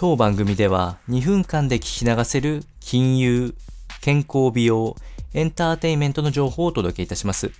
[0.00, 3.56] 当番組では2分間で聞き流せる金融、
[4.00, 4.94] 健康美容、
[5.34, 7.50] エンターテインメントの情報をお届けいたします。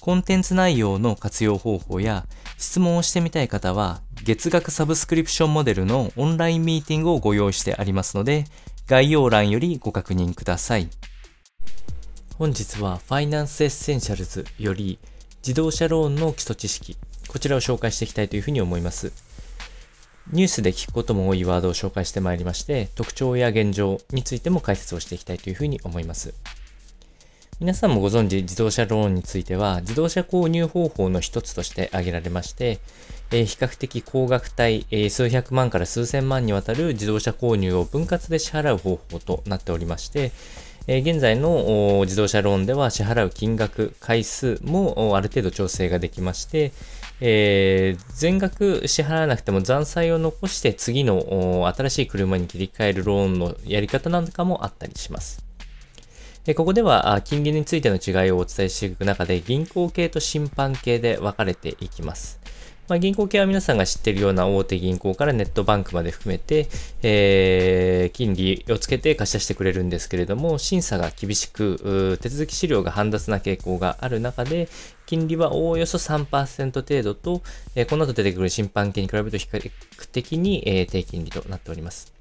[0.00, 2.24] コンテンツ内容の活用方法や
[2.56, 8.46] 質問をしてみたい方は月額サブスクリプションモデルのオンラインミーティングをご用意してありますので
[8.86, 10.88] 概要欄よりご確認ください。
[12.38, 14.98] 本日はファイナンスエッセンシャルズより
[15.42, 16.96] 自動車ローンの基礎知識
[17.28, 19.27] こちらを紹介していきたいというふうに思います。
[20.30, 26.34] ニュースで聞くことも多いワードを紹介してまいりまして、特徴や現状についても解説をしていきたいというふうに思います。
[27.60, 32.78] 皆さんもご存知、自動車ローンについては、自動車購入方法の一つとして挙げられまして、
[33.30, 40.30] えー、比較的高額帯、えー、数百万から数千万にわたる自動車購入を分割で支払う方法となっておりまして、
[40.90, 46.72] え、現在の自動車ローンでは支払う金額、回数もある程度調整ができまして、
[47.20, 55.44] えー、全額支払わなくても残債を残して次の新しい車に切り替えるローンのやり方なんかもあったりします。
[56.56, 62.40] ここでは金利についての違いをお伝えしていく中で銀行系と審判系で分かれていきます。
[62.88, 66.68] まあ、銀行系は皆さんが知っているような大手銀行からネットバンクまで含めて、
[67.02, 74.68] えー、金利をつけて貸し出してくれるんですけれども、審査が厳しく、手続き資料が煩雑な傾向がある中で、
[75.06, 77.42] 金利はおおよそ3%程度と、
[77.74, 79.70] えー、この後出てくる審判権に比べると比較
[80.10, 82.17] 的に、えー、低金利となっております。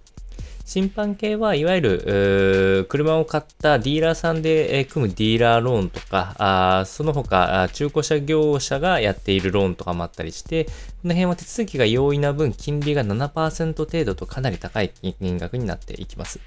[0.68, 10.72] 審判系はいわゆる、車を買ったディーラーさんで、組むディーラーローンとか、あその他、中古車業者がやっているローンとかもあったりして、こ
[11.06, 16.42] の辺は手続きが容易な分、金利が7%程度とかなり高い金額になっていきます。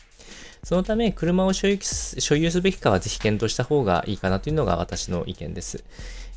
[0.65, 5.83] そのため、車を所有すべきかはぜひ検討した方がいいかなというのが私の意見です。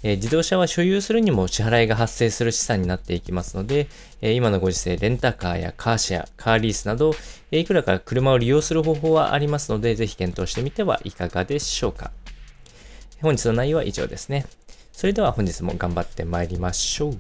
[0.03, 3.87] 自動車は所有するにも支払いが発生する資産になっていきますので、
[4.21, 7.13] 今のご時世、レンタカーやカーシェア、カーリースなど、
[7.53, 12.09] え、いくらか車を利用する方法はありますので、ぜひ検討してみてはいかがでしょうか。
[13.21, 14.47] 本日の内容は以上ですね。
[14.91, 17.17] それでは本日も頑張って参りましょう。